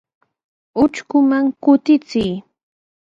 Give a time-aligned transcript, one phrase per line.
[0.83, 2.33] Utrkuman kutichiy.